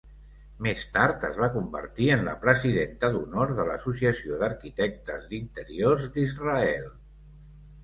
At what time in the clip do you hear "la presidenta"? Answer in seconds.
2.29-3.11